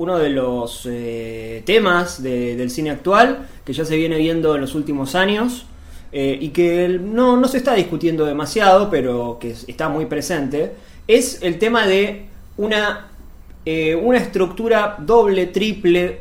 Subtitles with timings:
[0.00, 4.62] uno de los eh, temas de- del cine actual que ya se viene viendo en
[4.62, 5.66] los últimos años
[6.12, 10.72] eh, y que no, no se está discutiendo demasiado, pero que es- está muy presente,
[11.06, 12.24] es el tema de
[12.56, 13.08] una,
[13.66, 16.20] eh, una estructura doble, triple,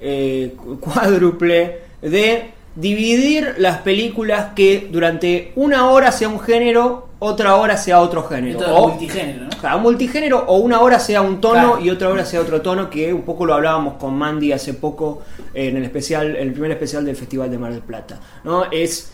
[0.80, 8.00] cuádruple de dividir las películas que durante una hora sea un género, otra hora sea
[8.00, 8.60] otro género.
[8.74, 9.50] O- multigénero, ¿no?
[9.60, 11.80] Claro, un multigénero o una hora sea un tono Claro.
[11.80, 15.22] y otra hora sea otro tono, que un poco lo hablábamos con Mandy hace poco
[15.52, 18.18] en el especial, en el primer especial del Festival de Mar del Plata.
[18.44, 18.64] ¿no?
[18.70, 19.12] Es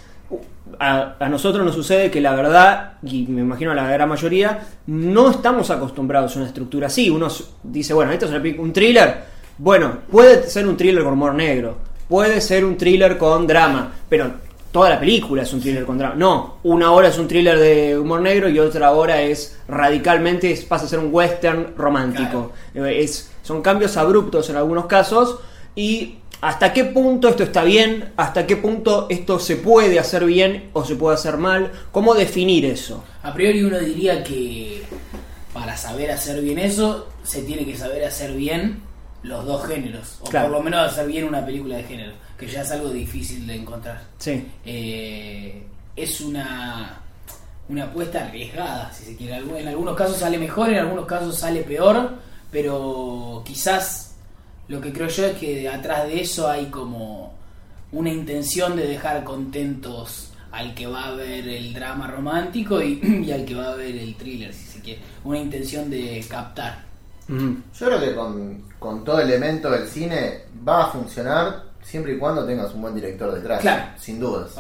[0.79, 4.61] a, a nosotros nos sucede que la verdad, y me imagino a la gran mayoría,
[4.87, 7.09] no estamos acostumbrados a una estructura así.
[7.11, 7.29] Uno
[7.63, 9.37] dice, bueno, esto es un thriller.
[9.59, 11.79] Bueno, puede ser un thriller con humor negro,
[12.09, 16.15] puede ser un thriller con drama, pero toda la película es un thriller con drama.
[16.15, 20.85] No, una hora es un thriller de humor negro y otra hora es radicalmente pasa
[20.85, 22.53] a ser un western romántico.
[22.75, 25.39] Eh, Es, son cambios abruptos en algunos casos
[25.75, 30.69] y hasta qué punto esto está bien, hasta qué punto esto se puede hacer bien
[30.75, 33.03] o se puede hacer mal, cómo definir eso.
[33.23, 34.83] A priori uno diría que
[35.55, 38.83] para saber hacer bien eso, se tiene que saber hacer bien
[39.27, 40.19] los dos géneros.
[40.21, 40.49] O Claro.
[40.49, 43.55] por lo menos hacer bien una película de género, que ya es algo difícil de
[43.57, 44.03] encontrar.
[44.19, 44.47] Sí.
[44.65, 45.63] Eh,
[45.97, 47.01] es una,
[47.69, 49.37] una apuesta arriesgada, si se quiere.
[49.37, 52.15] En algunos casos sale mejor, en algunos casos sale peor,
[52.51, 54.15] pero quizás
[54.69, 57.35] lo que creo yo es que atrás de eso hay como
[57.93, 63.31] una intención de dejar contentos al que va a ver el drama romántico y, y
[63.33, 65.01] al que va a ver el thriller, si se quiere.
[65.25, 66.86] Una intención de captar.
[67.29, 72.45] Yo creo que con, con todo elemento del cine va a funcionar siempre y cuando
[72.45, 73.61] tengas un buen director detrás.
[73.61, 73.85] Claro.
[73.99, 74.57] Sin dudas.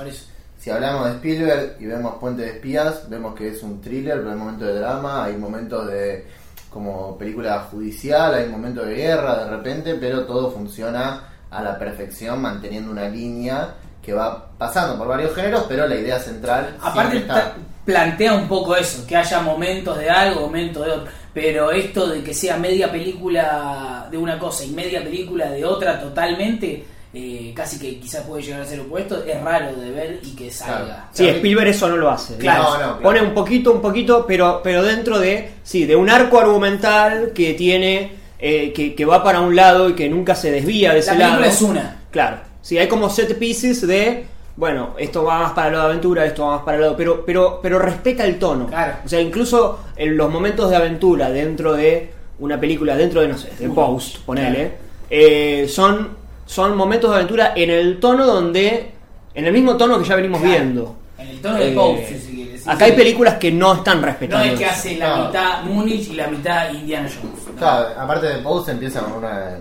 [0.59, 4.31] Si hablamos de Spielberg y vemos Puente de Espías, vemos que es un thriller, pero
[4.31, 6.27] hay momentos de drama, hay momentos de
[6.71, 12.43] como película judicial, hay momentos de guerra de repente, pero todo funciona a la perfección
[12.43, 17.55] manteniendo una línea que va pasando por varios géneros, pero la idea central Aparte está.
[17.87, 21.13] Plantea un poco eso, que haya momentos de algo, momentos de otro.
[21.33, 26.01] Pero esto de que sea media película de una cosa y media película de otra
[26.01, 30.35] totalmente, eh, casi que quizás puede llegar a ser opuesto, es raro de ver y
[30.35, 30.85] que salga.
[30.85, 31.03] Claro.
[31.13, 32.37] Sí, Spielberg eso no lo hace.
[32.37, 32.63] Claro.
[32.63, 33.03] No, no, claro.
[33.03, 37.55] Pone un poquito, un poquito, pero, pero dentro de, sí, de un arco argumental que
[37.55, 41.01] tiene, eh, que, que va para un lado y que nunca se desvía de La
[41.01, 41.45] ese película lado.
[41.45, 42.03] es una.
[42.11, 42.39] Claro.
[42.63, 44.25] Sí, hay como set pieces de,
[44.57, 46.97] bueno, esto va más para el lado de aventura, esto va más para el lado,
[46.97, 48.67] pero, pero, pero respeta el tono.
[48.67, 48.95] Claro.
[49.05, 53.37] O sea, incluso en los momentos de aventura dentro de una película, dentro de, no
[53.39, 54.73] sé, de Post, ponele,
[55.11, 56.09] eh, son,
[56.47, 58.91] son momentos de aventura en el tono donde,
[59.35, 60.55] en el mismo tono que ya venimos Claro.
[60.55, 60.97] viendo.
[61.19, 62.59] En el tono de Eh, Pose, si se quiere.
[62.59, 62.91] Sí, acá sí.
[62.91, 64.45] hay películas que no están No respetando.
[64.53, 65.27] es que hace la No.
[65.27, 67.47] mitad Múnich y la mitad Indiana Jones.
[67.47, 67.55] ¿no?
[67.59, 69.57] Claro, aparte de Pose empieza con una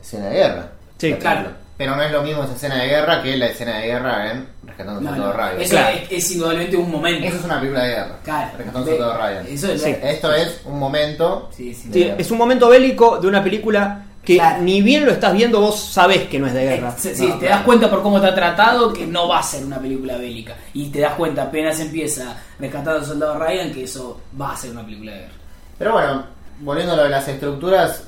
[0.00, 0.68] escena de guerra.
[0.98, 1.50] Sí, claro.
[1.76, 4.48] Pero no es lo mismo esa escena de guerra que la escena de guerra en
[4.64, 5.60] Rescatando No, a no, Soldado Ryan.
[5.60, 5.96] Eso Claro.
[5.96, 7.26] es, es indudablemente un momento.
[7.26, 8.18] Eso es una película de guerra.
[8.24, 8.50] Claro.
[8.56, 9.46] Rescatando a Soldado Ryan.
[9.48, 9.96] Eso es Sí.
[10.02, 11.50] Esto es un momento.
[11.54, 11.90] Sí, sí.
[11.92, 14.62] Sí, es un momento bélico de una película que Claro.
[14.62, 16.94] ni bien lo estás viendo, vos sabés que no es de Eh, guerra.
[16.98, 17.54] sí, sí, No, te claro.
[17.56, 20.54] das cuenta por cómo está tratado que no va a ser una película bélica.
[20.74, 24.70] Y te das cuenta apenas empieza Rescatando al Soldado Ryan que eso va a ser
[24.72, 25.32] una película de guerra.
[25.78, 26.26] Pero bueno,
[26.60, 28.02] volviendo a lo de las estructuras,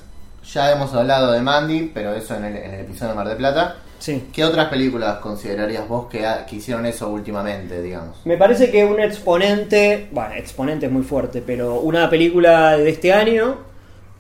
[0.52, 3.36] ya hemos hablado de Mandy, pero eso en el, en el episodio de Mar de
[3.36, 3.76] Plata.
[3.98, 4.24] Sí.
[4.32, 8.18] ¿Qué otras películas considerarías vos que, ha- que hicieron eso últimamente, digamos?
[8.24, 13.12] Me parece que un exponente, bueno, exponente es muy fuerte, pero una película de este
[13.12, 13.56] año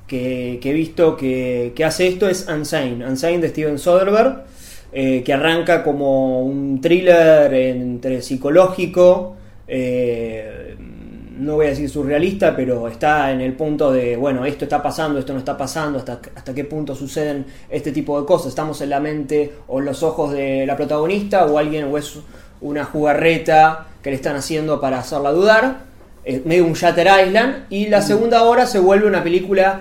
[0.08, 4.42] que, que he visto que, que hace esto es Unsane, Unsane de Steven Soderbergh,
[4.92, 9.36] eh, que arranca como un thriller entre psicológico,
[9.68, 10.67] eh,
[11.38, 15.18] no voy a decir surrealista, pero está en el punto de, bueno, esto está pasando,
[15.18, 18.48] esto no está pasando, hasta, hasta qué punto suceden este tipo de cosas.
[18.48, 22.18] Estamos en la mente o en los ojos de la protagonista o alguien o es
[22.60, 25.88] una jugarreta que le están haciendo para hacerla dudar.
[26.28, 29.80] eh, medio un Shatter Island y la segunda hora se vuelve una película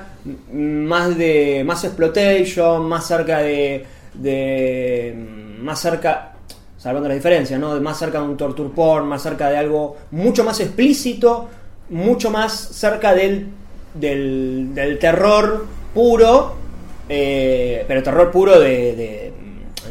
[0.54, 5.14] más de más exploitation más cerca de, de
[5.60, 6.37] más cerca
[6.78, 9.98] salvando la diferencia no de más cerca de un torture porn más cerca de algo
[10.12, 11.50] mucho más explícito
[11.90, 13.48] mucho más cerca del
[13.94, 16.56] del, del terror puro
[17.10, 19.34] eh, pero terror puro de, de-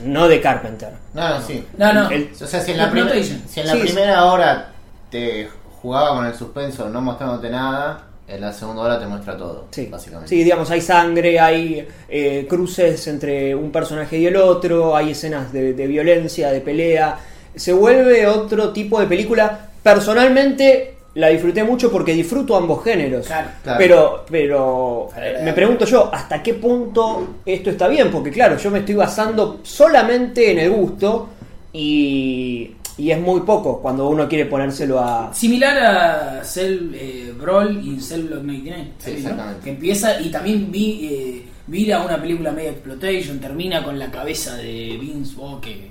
[0.04, 1.64] no de Carpenter No, no, sí.
[1.78, 2.10] No, no.
[2.10, 3.08] El- O sea, si en la, prim-
[3.48, 4.68] si en la Sí, primera hora
[5.10, 5.48] te
[5.80, 9.86] jugaba con el suspenso no mostrándote nada, en la segunda hora te muestra todo, Sí,
[9.90, 10.28] básicamente.
[10.28, 15.52] sí, digamos, hay sangre, hay eh, cruces entre un personaje y el otro, hay escenas
[15.52, 17.18] de, de violencia, de pelea.
[17.54, 19.68] Se vuelve otro tipo de película.
[19.82, 23.26] Personalmente, la disfruté mucho porque disfruto ambos géneros.
[23.26, 23.48] Claro.
[23.62, 23.78] Claro.
[23.78, 25.08] Pero, pero
[25.42, 28.10] me pregunto yo, ¿hasta qué punto esto está bien?
[28.10, 31.28] Porque claro, yo me estoy basando solamente en el gusto
[31.72, 35.32] y, y es muy poco cuando uno quiere ponérselo a...
[35.34, 38.92] Similar a Cell eh, Brawl y Cell Block 99.
[38.98, 39.16] Sí, ¿no?
[39.18, 39.60] exactamente.
[39.64, 44.10] Que empieza y también vi, eh, vi a una película media exploitation, termina con la
[44.10, 45.90] cabeza de Vince Vaughn que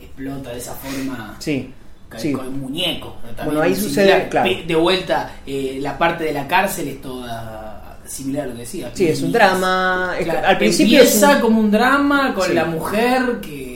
[0.00, 1.36] explota de esa forma.
[1.38, 1.70] Sí,
[2.16, 2.32] sí.
[2.32, 3.16] Con un muñeco.
[3.22, 3.88] También Bueno, ahí similar.
[4.06, 4.50] sucede, claro.
[4.66, 8.90] De vuelta, eh, la parte de la cárcel es toda similar a lo que decía.
[8.92, 10.14] Sí, es un drama.
[10.18, 12.54] es- Claro, al principio es empieza un- como un drama con Sí.
[12.54, 13.69] la mujer que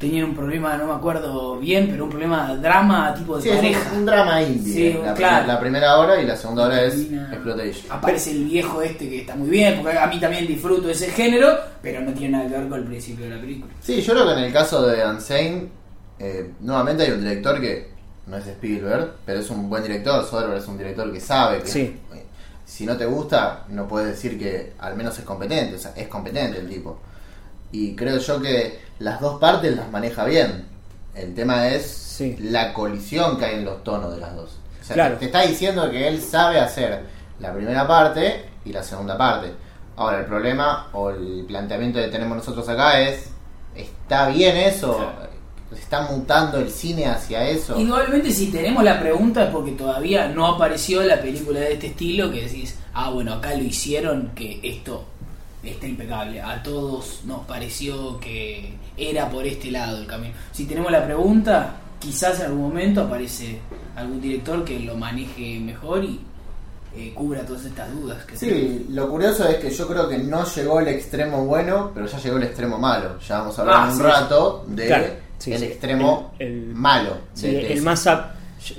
[0.00, 3.76] tenían un problema, no me acuerdo bien, pero un problema drama tipo de Sí, es
[3.92, 4.72] un, un drama indie.
[4.92, 5.46] Sí, la, claro.
[5.46, 7.84] la primera hora y la segunda hora es Exploitation.
[7.90, 11.10] Aparece el viejo este que está muy bien, porque a mí también disfruto de ese
[11.10, 13.72] género, pero no tiene nada que ver con el principio de la película.
[13.82, 15.68] Sí, yo creo que en el caso de Unsane,
[16.18, 17.90] eh, nuevamente hay un director que
[18.26, 20.24] no es Spielberg, pero es un buen director.
[20.24, 21.80] Soderbergh es un director que sabe que Sí.
[22.14, 22.24] eh,
[22.64, 25.74] si no te gusta, no puedes decir que al menos es competente.
[25.76, 27.00] O sea, es competente el tipo.
[27.72, 30.64] Y creo yo que las dos partes las maneja bien.
[31.14, 32.36] El tema es Sí.
[32.40, 34.58] la colisión que hay en los tonos de las dos.
[34.80, 35.14] O sea, Claro.
[35.14, 37.00] te, te está diciendo que él sabe hacer
[37.38, 39.52] la primera parte y la segunda parte.
[39.96, 43.30] Ahora, el problema o el planteamiento que tenemos nosotros acá es,
[43.74, 44.96] ¿está bien eso?
[44.96, 45.30] Claro.
[45.72, 47.78] ¿Se está mutando el cine hacia eso?
[47.78, 52.30] Indudablemente si tenemos la pregunta es porque todavía no apareció la película de este estilo
[52.32, 55.04] que decís, ah bueno, acá lo hicieron, que esto
[55.62, 56.40] está impecable.
[56.40, 60.34] A todos nos pareció que era por este lado el camino.
[60.52, 63.58] Si tenemos la pregunta, quizás en algún momento aparece
[63.96, 66.20] algún director que lo maneje mejor y
[66.96, 68.24] eh, cubra todas estas dudas.
[68.24, 72.06] Que Sí, lo curioso es que yo creo que no llegó el extremo bueno, pero
[72.06, 73.18] ya llegó el extremo malo.
[73.20, 75.06] Ya vamos a hablar Ah, en un sí, rato de Claro,
[75.38, 75.64] sí, el sí.
[75.66, 77.16] extremo El- el- malo.
[77.34, 78.00] Sí, el más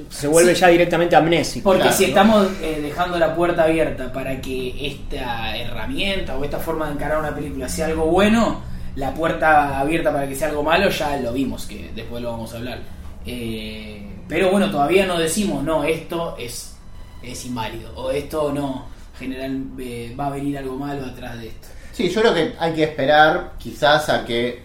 [0.10, 0.62] se vuelve Sí.
[0.62, 1.64] ya directamente amnésico.
[1.64, 2.10] Porque Claro, si ¿no?
[2.10, 7.18] estamos eh, dejando la puerta abierta para que esta herramienta o esta forma de encarar
[7.20, 8.62] una película sea algo bueno,
[8.96, 12.54] la puerta abierta para que sea algo malo ya lo vimos, que después lo vamos
[12.54, 12.80] a hablar.
[13.26, 16.76] Eh, pero bueno, todavía no decimos, no, esto es,
[17.24, 18.86] es inválido, o esto no,
[19.18, 21.68] general eh, va a venir algo malo atrás de esto.
[21.92, 24.62] Sí, yo creo que hay que esperar quizás a que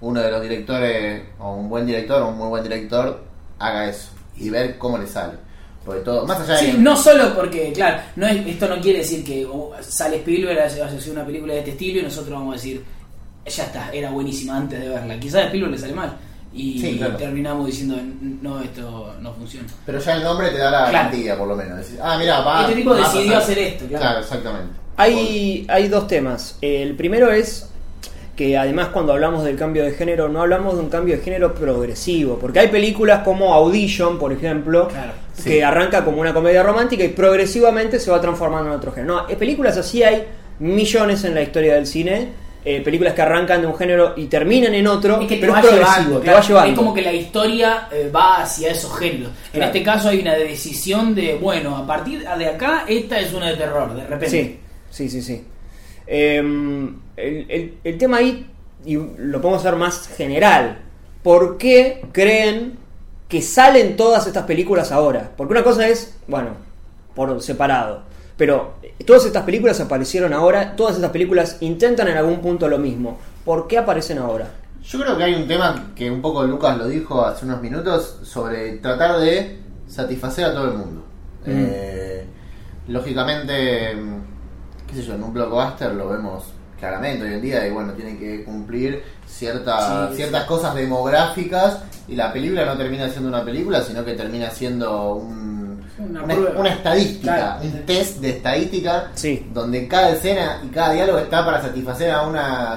[0.00, 3.24] uno de los directores, o un buen director, o un muy buen director,
[3.58, 5.34] haga eso y ver cómo le sale.
[5.84, 6.72] Porque todo, más allá de...
[6.72, 10.60] Sí, no solo porque, claro, no es- esto no quiere decir que oh, sale Spielberg
[10.60, 12.84] hace hace una película de este estilo y nosotros vamos a decir,
[13.46, 15.18] ya está, era buenísima antes de verla.
[15.18, 16.16] Quizás a Spielberg le sale mal
[16.52, 17.16] y Sí, claro.
[17.16, 17.96] terminamos diciendo,
[18.42, 19.66] no, esto no funciona.
[19.86, 20.92] Pero ya el nombre te da la Claro.
[20.92, 21.78] garantía, por lo menos.
[21.78, 22.62] Decís, ah, mira, va.
[22.62, 24.02] Este tipo va a decidió hacer esto, claro.
[24.04, 24.72] Claro, exactamente.
[24.96, 26.56] Hay, hay dos temas.
[26.60, 27.67] El primero es
[28.38, 31.52] que además cuando hablamos del cambio de género no hablamos de un cambio de género
[31.52, 35.60] progresivo, porque hay películas como Audition, por ejemplo, Claro, que sí.
[35.60, 39.22] arranca como una comedia romántica y progresivamente se va transformando en otro género.
[39.22, 40.22] No, eh, películas así hay
[40.60, 42.28] millones en la historia del cine,
[42.64, 45.54] eh, películas que arrancan de un género y terminan en otro, Es que te pero
[45.54, 46.70] va es progresivo, llevando, te va llevando.
[46.70, 49.32] Es como que la historia eh, va hacia esos géneros.
[49.52, 53.50] En este caso hay una decisión de, bueno, a partir de acá esta es una
[53.50, 54.28] de terror, de repente.
[54.30, 54.60] Sí,
[54.90, 55.44] sí, sí, sí.
[56.06, 56.40] Eh,
[57.18, 58.50] el, el- el tema ahí,
[58.84, 60.78] y lo podemos hacer más general,
[61.22, 62.78] ¿por qué creen
[63.28, 65.32] que salen todas estas películas ahora?
[65.36, 66.50] Porque una cosa es, bueno,
[67.14, 68.02] por separado,
[68.36, 68.74] pero
[69.04, 73.18] todas estas películas aparecieron ahora, todas estas películas intentan en algún punto lo mismo.
[73.44, 74.48] ¿Por qué aparecen ahora?
[74.82, 78.20] Yo creo que hay un tema que un poco Lucas lo dijo hace unos minutos
[78.22, 79.58] sobre tratar de
[79.88, 81.02] satisfacer a todo el mundo.
[81.44, 81.50] Mm.
[81.50, 82.24] Eh,
[82.86, 84.16] lógicamente, mm,
[84.86, 86.44] qué sé yo, en un blockbuster lo vemos
[86.78, 90.46] claramente hoy en día y bueno, tiene que cumplir Sí, ciertas sí.
[90.46, 95.82] cosas demográficas y la película no termina siendo una película, sino que termina siendo un-
[95.98, 96.60] Una una, prueba.
[96.60, 97.60] una estadística, Claro.
[97.62, 99.48] un test de estadística Sí.
[99.52, 102.76] donde cada escena y cada diálogo está para satisfacer a una-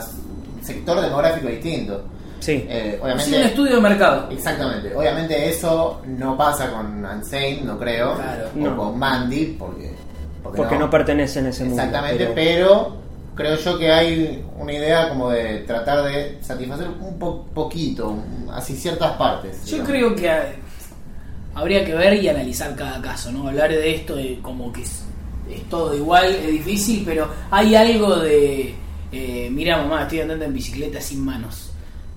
[0.57, 2.03] un sector demográfico distinto.
[2.39, 2.65] Sí.
[2.67, 4.27] Eh, Es obviamente, un estudio de mercado.
[4.31, 4.95] exactamente.
[4.95, 8.49] Obviamente eso no pasa con Unsane, no creo, Claro.
[8.55, 8.75] o No.
[8.77, 9.91] con Mandy, porque
[10.43, 10.89] porque no.
[10.89, 11.81] pertenecen a ese mundo.
[11.81, 13.01] Exactamente, pero- pero...
[13.41, 18.17] creo yo que hay una idea como de tratar de satisfacer un po- poquito,
[18.53, 19.65] así ciertas partes.
[19.65, 19.89] Yo digamos.
[19.91, 20.55] creo que eh,
[21.55, 23.47] habría que ver y analizar cada caso, ¿no?
[23.47, 25.03] Hablar de esto de como que es,
[25.49, 28.73] es todo igual, es difícil, pero hay algo de,
[29.11, 31.67] eh, mira mamá, estoy andando en bicicleta sin manos.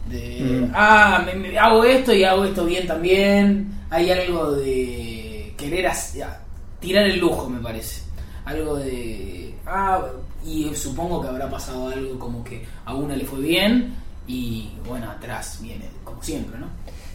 [0.08, 0.72] De, Mm.
[0.74, 3.72] ah, me- me- hago esto y hago esto bien también.
[3.90, 6.40] Hay algo de querer hac- a-
[6.78, 8.02] tirar el lujo, me parece.
[8.44, 10.02] Algo de, ah,
[10.44, 13.94] y supongo que habrá pasado algo como que a una le fue bien
[14.26, 16.66] y bueno, atrás viene, como siempre, ¿no?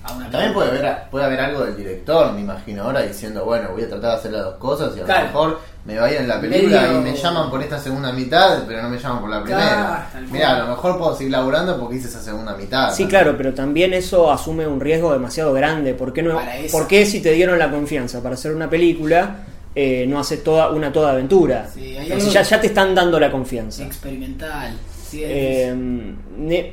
[0.01, 3.69] a una También puede haber, puede haber algo del director, me imagino ahora, diciendo, bueno,
[3.73, 5.19] voy a tratar de hacer las dos cosas y a Claro.
[5.21, 7.79] lo mejor me va a ir en la película Medio- y me llaman por esta
[7.79, 10.07] segunda mitad, pero no me llaman por la primera.
[10.11, 10.27] Claro.
[10.31, 12.93] Mira, a lo mejor puedo seguir laburando porque hice esa segunda mitad.
[12.93, 13.09] Sí, ¿no?
[13.09, 15.93] claro, pero también eso asume un riesgo demasiado grande.
[15.93, 16.39] ¿Por qué, no.
[16.71, 19.35] ¿por qué si te dieron la confianza para hacer una película,
[19.75, 21.69] eh, no hace toda una toda aventura?
[21.73, 23.83] Sí, Entonces ya, ya te están dando la confianza.
[23.83, 24.73] experimental.
[25.09, 25.73] Sí, Eh,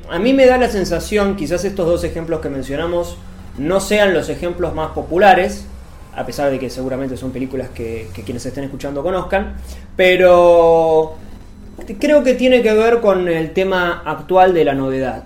[0.09, 3.17] a mí me da la sensación, quizás estos dos ejemplos que mencionamos
[3.57, 5.65] no sean los ejemplos más populares,
[6.15, 9.55] a pesar de que seguramente son películas que, que quienes estén escuchando conozcan,
[9.95, 11.15] pero
[11.99, 15.23] creo que tiene que ver con el tema actual de la novedad.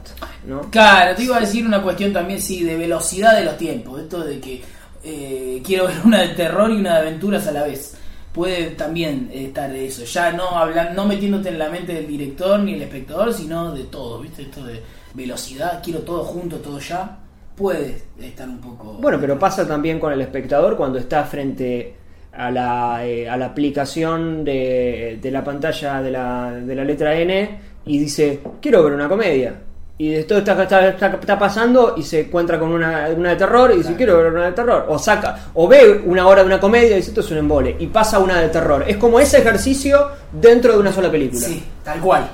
[0.48, 0.62] ¿no?
[0.72, 4.02] Claro, te iba a decir una cuestión también, sí, de velocidad de los tiempos.
[4.02, 4.62] Esto de que
[5.04, 7.98] eh, quiero ver una de terror y una de aventuras a la vez.
[8.34, 10.06] Puede también estar eso.
[10.06, 13.84] Ya no hablan, no metiéndote en la mente del director ni el espectador, sino de
[13.86, 14.44] todo, ¿viste?
[14.44, 14.82] Esto de
[15.14, 17.18] velocidad, quiero todo junto, todo ya.
[17.56, 18.94] Puede estar un poco.
[18.94, 21.96] Bueno, pero pasa también con el espectador cuando está frente
[22.32, 27.14] a la, eh, a la aplicación de, de la pantalla de la, de la letra
[27.14, 29.62] N y dice, quiero ver una comedia.
[30.02, 33.70] Y esto está, está, está- está pasando y se encuentra con una, una de terror
[33.70, 33.98] y dice, Claro.
[33.98, 34.86] quiero ver una de terror.
[34.90, 37.76] O saca, o ve una hora de una comedia y dice, esto es un embole.
[37.78, 38.84] Y pasa una de terror.
[38.88, 41.42] Es como ese ejercicio dentro de una sola película.
[41.46, 42.32] Sí, tal cual.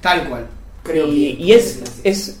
[0.00, 0.46] Tal cual.
[0.84, 2.40] Creo y, que- y es, es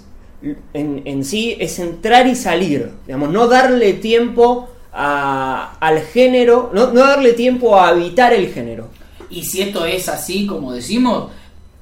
[0.72, 6.92] en, en sí es entrar y salir, digamos, no darle tiempo a- al género, no,
[6.92, 8.88] no darle tiempo a habitar el género.
[9.28, 11.30] Y si esto es así, como decimos,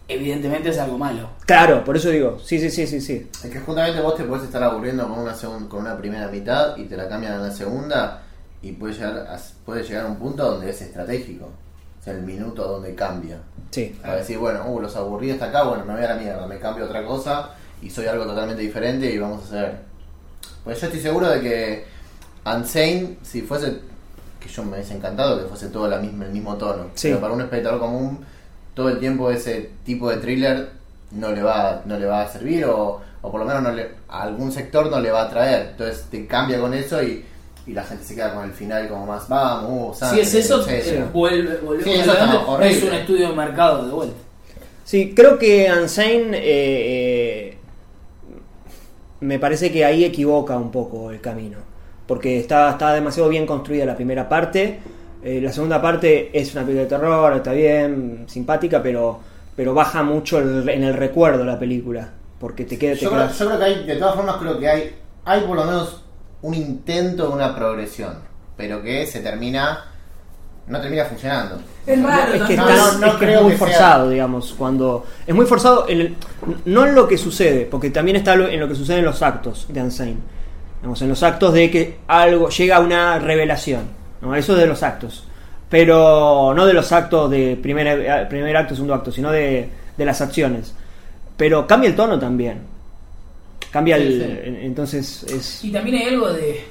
[0.09, 1.29] evidentemente es algo malo.
[1.47, 3.29] Claro, por eso digo, sí, sí, sí, sí, sí.
[3.45, 6.77] Es que justamente vos te podés estar aburriendo con una, segun- con una primera mitad
[6.77, 8.23] y te la cambian en la segunda
[8.63, 11.47] y puede llegar a, puede llegar a un punto donde es estratégico.
[12.01, 13.39] O sea, el minuto donde cambia.
[13.71, 13.95] Sí.
[14.01, 16.59] Para decir, bueno, uh, los aburrí hasta acá, bueno, me voy a la mierda, me
[16.59, 17.51] cambio a otra cosa
[17.83, 19.75] y soy algo totalmente diferente y vamos a hacer.
[20.65, 21.85] Pues yo estoy seguro de que
[22.47, 23.79] Unsane, si fuese,
[24.41, 27.09] que yo me hubiese encantado que fuese todo la misma, el mismo tono, Sí.
[27.09, 28.25] pero para un espectador común,
[28.75, 30.71] todo el tiempo ese tipo de thriller
[31.15, 33.89] no le va, no le va a servir o, o por lo menos no le,
[34.09, 35.69] a algún sector no le va a atraer.
[35.73, 37.25] Entonces te cambia con eso y,
[37.67, 40.65] y la gente se queda con el final como más, vamos, uh, Si es eso,
[40.69, 42.13] eh, vuelve, Sí, eso
[42.47, 42.77] horrible.
[42.77, 44.17] es un estudio de mercado de vuelta.
[44.85, 47.59] Sí, creo que Unsane eh, eh,
[49.21, 51.59] me parece que ahí equivoca un poco el camino.
[52.07, 54.79] Porque está, está demasiado bien construida la primera parte.
[55.23, 59.21] eh, la segunda parte es una película de terror, está bien, simpática, pero,
[59.57, 62.11] pero baja mucho el- en el recuerdo la película.
[62.39, 62.95] Porque te queda.
[62.95, 64.95] te Yo creo, quedas- yo creo que hay, de todas formas, creo que hay,
[65.25, 66.03] hay por lo menos
[66.43, 68.15] un intento de una progresión,
[68.57, 69.85] pero que se termina,
[70.67, 71.59] no termina funcionando.
[71.87, 73.67] Es raro, es que, no, está- no, no es, que es creo muy que sea-
[73.67, 75.07] forzado, digamos, cuando...
[75.27, 76.17] Es muy forzado, en el-
[76.67, 79.23] no en lo que sucede, porque también está lo- en lo que sucede en los
[79.23, 80.17] actos de Unsane.
[80.81, 83.85] Digamos, en los actos de que algo llega a una revelación.
[84.21, 84.35] ¿no?
[84.35, 85.27] Eso es de los actos.
[85.75, 90.05] Pero no de los actos de primer, eh, primer acto, segundo acto, sino de, de
[90.05, 90.73] las acciones.
[91.37, 92.61] Pero cambia el tono también.
[93.73, 94.23] Cambia el...
[94.23, 94.57] sí.
[94.67, 95.65] Entonces es...
[95.65, 96.63] Y también hay algo de.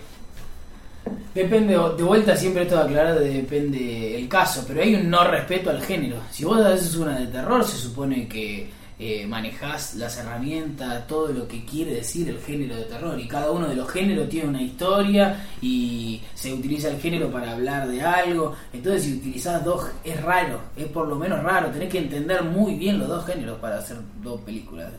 [1.36, 5.26] Depende, de vuelta siempre esto de aclarar, de- depende el caso, pero hay un no
[5.26, 6.16] respeto al género.
[6.32, 8.70] Si vos haces una de terror, se supone que
[9.06, 13.20] eh, manejás las herramientas, todo lo que quiere decir el género de terror.
[13.20, 17.52] Y cada uno de los géneros tiene una historia y se utiliza el género para
[17.52, 18.56] hablar de algo.
[18.72, 21.70] Entonces, si utilizás dos, es raro, es por lo menos raro.
[21.70, 24.94] Tenés que entender muy bien los dos géneros para hacer dos películas.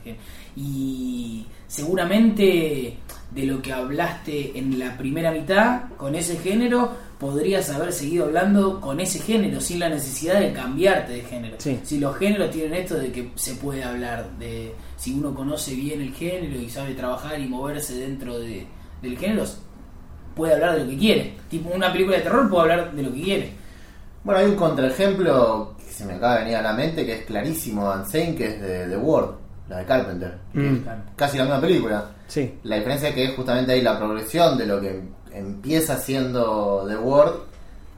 [0.54, 2.98] Y seguramente
[3.30, 6.92] de lo que hablaste en la primera mitad con ese género,
[7.24, 11.56] podrías haber seguido hablando con ese género sin la necesidad de cambiarte de género.
[11.58, 11.80] Sí.
[11.82, 16.02] Si los géneros tienen esto de que se puede hablar de si uno conoce bien
[16.02, 18.66] el género y sabe trabajar y moverse dentro de,
[19.00, 19.46] del género,
[20.36, 21.34] puede hablar de lo que quiere.
[21.48, 23.52] Tipo una película de terror puede hablar de lo que quiere.
[24.22, 27.24] Bueno, hay un contraejemplo que se me acaba de venir a la mente que es
[27.24, 29.34] clarísimo, Unsane, que es de The World,
[29.70, 30.38] la de Carpenter.
[30.52, 30.76] Mm,
[31.16, 32.04] Casi la misma película.
[32.26, 32.52] sí.
[32.64, 35.00] La diferencia es que es justamente ahí la progresión de lo que
[35.34, 37.34] empieza siendo The World,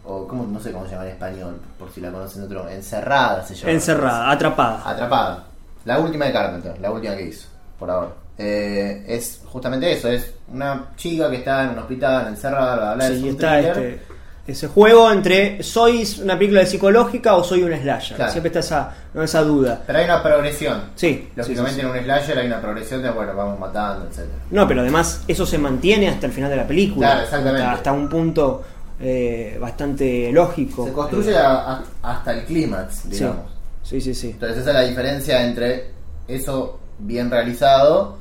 [0.04, 3.44] o como, no sé cómo se llama en español, por si la conocen otro, Encerrada
[3.44, 3.72] se llama.
[3.72, 4.82] Encerrada, atrapada.
[4.90, 5.44] Atrapada.
[5.84, 8.10] La última de Carpenter, la última que hizo, por ahora.
[8.38, 13.08] Eh, es justamente eso, es una chica que está en un hospital encerrada, bla, bla,
[13.08, 13.78] es Sí, un está thriller.
[13.78, 14.02] este,
[14.46, 18.16] ese juego entre soy una película de psicológica o soy un slasher.
[18.16, 18.30] Claro.
[18.32, 19.22] Siempre está esa, ¿no?
[19.22, 19.82] esa duda.
[19.86, 20.82] Pero hay una progresión.
[20.94, 21.86] Sí, Lógicamente sí, sí, sí.
[21.86, 24.38] en un slasher hay una progresión de, bueno, vamos matando, etcétera.
[24.50, 27.06] No, pero además eso se mantiene hasta el final de la película.
[27.08, 27.62] Claro, exactamente.
[27.62, 28.62] Hasta, hasta un punto
[29.00, 30.86] eh, bastante lógico.
[30.86, 33.50] Se construye Eh, a- a- hasta el clímax, digamos.
[33.82, 34.30] sí, sí, sí.
[34.30, 35.90] Entonces esa es la diferencia entre
[36.28, 38.16] eso bien realizado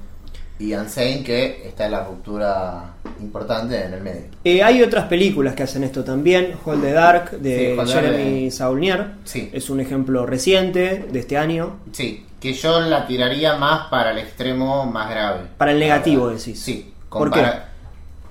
[0.59, 4.21] y Unsane que está en la ruptura importante en el medio.
[4.43, 6.53] Eh, hay otras películas que hacen esto también.
[6.65, 9.07] Hold the Dark de Sí, Jeremy de- Saulnier.
[9.25, 9.49] Sí.
[9.53, 11.77] Es un ejemplo reciente de este año.
[11.91, 15.41] Sí, que yo la tiraría más para el extremo más grave.
[15.57, 16.59] Para el negativo, La- decís.
[16.61, 16.93] Sí.
[17.09, 17.69] ¿Por compara-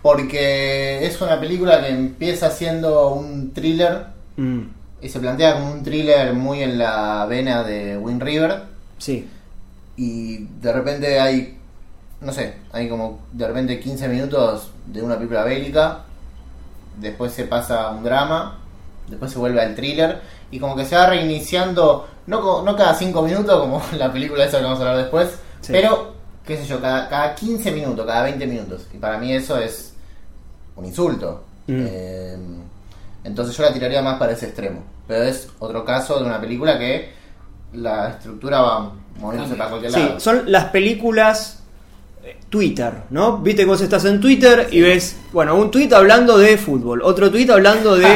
[0.03, 4.61] Porque es una película que empieza siendo un thriller Mm,
[5.01, 8.63] y se plantea como un thriller muy en la vena de Wind River
[8.99, 9.27] sí.
[9.97, 11.57] y de repente hay,
[12.25, 16.01] no sé, hay como de repente 15 minutos de una película bélica,
[16.99, 18.59] después se pasa a un drama,
[19.09, 22.95] después se vuelve al thriller y como que se va reiniciando, no, co- no cada
[22.95, 25.29] 5 minutos como la película esa que vamos a hablar después,
[25.61, 25.73] Sí.
[25.73, 26.15] pero
[26.45, 28.87] qué sé yo, cada, cada 15 minutos, cada 20 minutos.
[28.93, 29.95] Y para mí eso es
[30.77, 31.43] un insulto.
[31.67, 31.85] Mm.
[31.89, 32.39] Eh,
[33.25, 34.83] entonces yo la tiraría más para ese extremo.
[35.09, 37.13] Pero es otro caso de una película que
[37.73, 40.21] la estructura va moviéndose para cualquier Sí, lado.
[40.21, 41.63] son las películas
[42.49, 43.39] Twitter, ¿no?
[43.39, 47.31] Viste que vos estás en Twitter y ves, bueno, un tweet hablando de fútbol, otro
[47.31, 48.07] tweet hablando de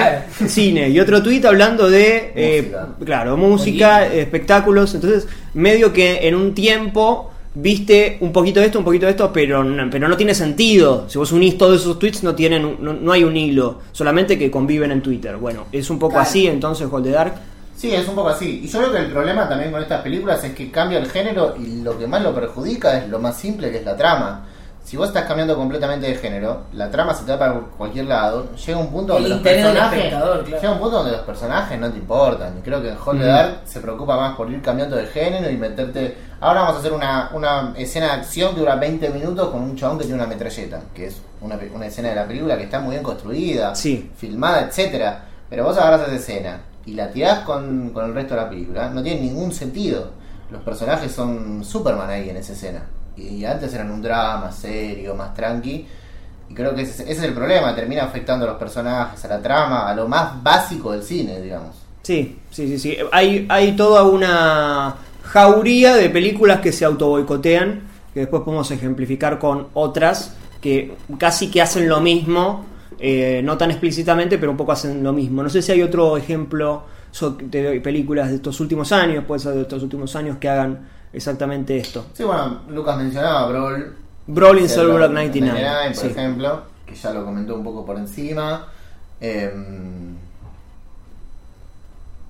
[0.47, 2.88] cine y otro tweet hablando de, eh, Música.
[3.05, 4.95] claro, música, espectáculos.
[4.95, 9.33] Entonces, medio que en un tiempo viste un poquito de esto, un poquito de esto,
[9.33, 11.07] pero no, pero no tiene sentido.
[11.09, 14.50] Si vos unís todos esos tweets, no, tienen, no, no hay un hilo, solamente que
[14.50, 15.37] conviven en Twitter.
[15.37, 16.29] Bueno, es un poco Claro.
[16.29, 17.35] así, entonces, Hold the Dark.
[17.78, 18.62] Sí, es un poco así.
[18.64, 21.54] Y yo creo que el problema también con estas películas es que cambia el género
[21.56, 24.47] y lo que más lo perjudica es lo más simple que es la trama.
[24.85, 28.49] Si vos estás cambiando completamente de género, la trama se te va para cualquier lado,
[28.56, 30.44] llega un punto El donde los personajes claro.
[30.44, 32.58] llega un punto donde los personajes no te importan.
[32.58, 33.54] Y creo que en the Mm.
[33.66, 36.16] Se preocupa más por ir cambiando de género y meterte.
[36.40, 39.76] Ahora vamos a hacer una, una escena de acción que dura 20 minutos con un
[39.76, 42.80] chabón que tiene una metralleta, que es una, una escena de la película que está
[42.80, 44.11] muy bien construida, Sí.
[44.16, 45.26] filmada, etcétera.
[45.50, 48.88] Pero vos agarras esa escena y la tirás con, con el resto de la película,
[48.88, 50.11] no tiene ningún sentido.
[50.50, 52.83] Los personajes son Superman ahí en esa escena.
[53.14, 55.87] Y, antes eran un drama serio, más tranqui.
[56.49, 59.42] Y creo que ese, ese es el problema, termina afectando a los personajes, a la
[59.42, 61.76] trama, a lo más básico del cine, digamos.
[62.02, 62.97] Sí, sí, sí, sí.
[63.12, 67.83] Hay, hay toda una jauría de películas que se autoboicotean,
[68.14, 72.65] que después podemos ejemplificar con otras que casi que hacen lo mismo,
[72.99, 75.43] eh, no tan explícitamente, pero un poco hacen lo mismo.
[75.43, 76.84] No sé si hay otro ejemplo
[77.41, 81.76] de películas de estos últimos años, puede ser de estos últimos años, que hagan exactamente
[81.76, 82.06] esto.
[82.13, 83.97] Sí, bueno, Lucas mencionaba Brawl.
[84.26, 85.58] Brawl in Silver Silver 99.
[85.61, 86.06] 99, por sí.
[86.08, 88.67] ejemplo, que ya lo comentó un poco por encima.
[89.21, 90.15] Em,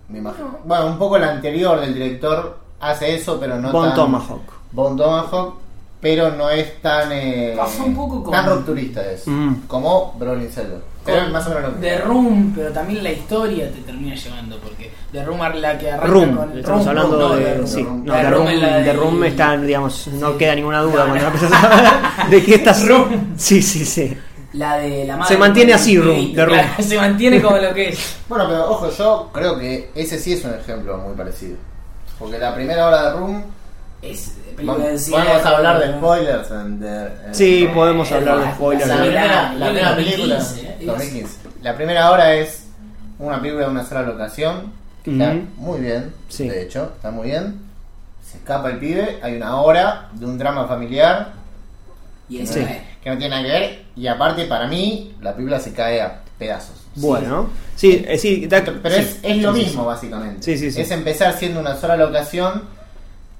[0.08, 3.94] me imagino- Bueno, un poco el anterior del director hace eso, pero no Bon tan...
[3.96, 4.52] Tomahawk.
[4.72, 5.54] Bon Tomahawk,
[6.00, 7.10] pero no es tan...
[7.12, 9.26] eh, un poco con- Tan rupturista es.
[9.26, 9.54] Mm.
[9.66, 10.80] Como Brolin Silver.
[11.04, 12.04] Pero más o menos lo The mismo.
[12.12, 16.06] Room, pero también la historia te termina llevando, porque The Room es la que arranca
[16.06, 17.44] Room, con estamos Room, hablando no, de.
[17.44, 17.66] The Room.
[17.66, 18.04] sí, Room.
[18.04, 20.80] no, The The Room Room, es la The del- Room está, digamos, no queda ninguna
[20.82, 21.26] duda No, cuando no.
[21.34, 22.86] empiezas a hablar de qué estás.
[22.86, 23.34] Room.
[23.38, 24.16] Sí, sí, sí.
[24.52, 25.34] La de la madre.
[25.34, 26.58] Se mantiene así, Room, pibito, The Room.
[26.58, 28.16] claro, se mantiene como lo que es.
[28.28, 31.56] Bueno, pero ojo, yo creo que ese sí es un ejemplo muy parecido.
[32.18, 33.42] Porque la primera hora de Room...
[34.02, 34.32] Es
[34.62, 34.76] Vamos,
[35.10, 36.48] podemos hablar de spoilers.
[36.48, 38.88] the- en- Sí, podemos Eh, hablar de spoilers.
[38.88, 40.86] La la- primera, la primera película, 2015, ¿eh?
[40.86, 41.36] 2015.
[41.62, 42.64] La primera hora es
[43.18, 46.48] una película de una sola locación, que está muy bien, Sí.
[46.48, 47.60] de hecho, está muy bien.
[48.24, 51.32] Se escapa el pibe, hay una hora de un drama familiar
[52.30, 52.60] Y esa Sí.
[52.60, 52.76] es.
[53.02, 56.20] que no tiene nada que ver, y aparte para mí la película se cae a
[56.38, 56.76] pedazos.
[56.96, 60.42] Bueno, sí, eh, sí, da- Pero sí, es, es lo sí, sí, mismo básicamente.
[60.42, 60.80] Sí, sí, sí.
[60.82, 62.64] Es empezar siendo una sola locación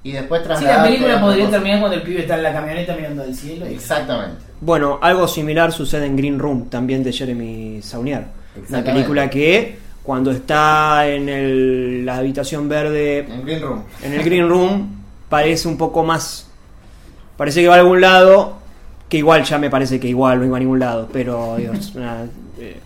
[0.03, 3.23] y después Sí, la película podría terminar cuando el pibe está en la camioneta mirando
[3.23, 3.69] al cielo.
[3.69, 4.43] y- Exactamente.
[4.61, 8.23] Bueno, algo similar sucede en Green Room, también de Jeremy Saunier.
[8.69, 13.83] Una película que cuando está en el- la habitación verde, En Green Room.
[14.03, 16.47] en el Green Room, parece un poco más...
[17.37, 18.57] Parece que va a algún lado,
[19.07, 21.93] que igual ya me parece que igual no iba a ningún lado, pero digo, es
[21.95, 22.25] una
[22.59, 22.77] eh,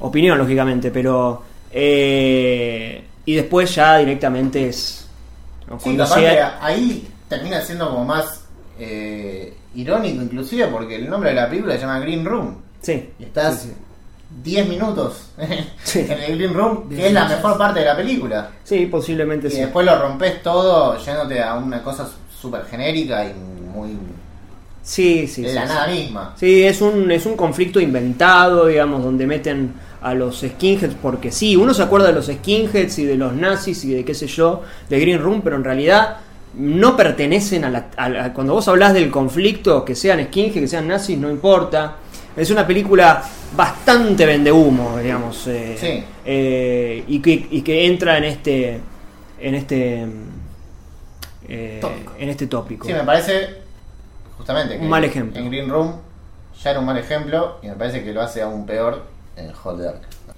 [0.00, 1.42] opinión lógicamente, pero...
[1.70, 5.01] eh, y después ya directamente es...
[5.78, 8.44] Sí, capaz sea- que ahí termina siendo como más
[8.78, 12.56] eh, irónico inclusive porque el nombre de la película se llama Green Room.
[12.80, 13.10] Sí.
[13.18, 13.74] Y estás Sí, sí.
[14.42, 15.30] 10 minutos
[15.84, 16.00] Sí.
[16.00, 18.50] en el Green Room, que es la mejor parte de la película.
[18.64, 19.60] Sí, posiblemente Y sí.
[19.60, 22.08] después lo rompes todo yéndote a una cosa
[22.40, 23.96] súper genérica y muy...
[24.82, 25.68] Sí, sí, de sí, la sí.
[25.68, 26.34] nada misma.
[26.36, 31.56] Sí, es un, es un conflicto inventado, digamos, donde meten a los skinheads, porque sí,
[31.56, 34.62] uno se acuerda de los skinheads y de los nazis y de qué sé yo,
[34.88, 36.16] de Green Room, pero en realidad
[36.54, 37.86] no pertenecen a la...
[37.96, 41.96] a la- cuando vos hablás del conflicto, que sean skinheads, que sean nazis, no importa.
[42.36, 43.22] Es una película
[43.56, 46.04] bastante vendehumo, digamos, eh, Sí.
[46.24, 48.80] eh, y, que, y que entra en este...
[49.40, 50.06] en este...
[51.48, 51.80] eh,
[52.18, 52.86] en este tópico.
[52.86, 53.62] Sí, me parece
[54.36, 55.38] justamente que Un mal ejemplo.
[55.40, 55.94] En Green Room
[56.62, 59.04] ya era un mal ejemplo y me parece que lo hace aún peor
[59.36, 60.02] en Hold the Dark.